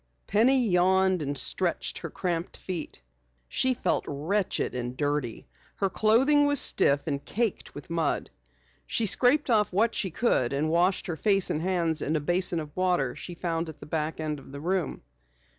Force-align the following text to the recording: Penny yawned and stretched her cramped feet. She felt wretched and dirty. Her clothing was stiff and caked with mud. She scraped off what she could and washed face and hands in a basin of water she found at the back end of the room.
Penny 0.25 0.67
yawned 0.67 1.21
and 1.21 1.37
stretched 1.37 1.99
her 1.99 2.09
cramped 2.09 2.57
feet. 2.57 3.03
She 3.47 3.75
felt 3.75 4.03
wretched 4.07 4.73
and 4.73 4.97
dirty. 4.97 5.47
Her 5.75 5.91
clothing 5.91 6.45
was 6.47 6.59
stiff 6.59 7.05
and 7.05 7.23
caked 7.23 7.75
with 7.75 7.91
mud. 7.91 8.31
She 8.87 9.05
scraped 9.05 9.51
off 9.51 9.71
what 9.71 9.93
she 9.93 10.09
could 10.09 10.53
and 10.53 10.69
washed 10.71 11.05
face 11.05 11.51
and 11.51 11.61
hands 11.61 12.01
in 12.01 12.15
a 12.15 12.19
basin 12.19 12.59
of 12.59 12.75
water 12.75 13.15
she 13.15 13.35
found 13.35 13.69
at 13.69 13.79
the 13.79 13.85
back 13.85 14.19
end 14.19 14.39
of 14.39 14.51
the 14.51 14.59
room. 14.59 15.03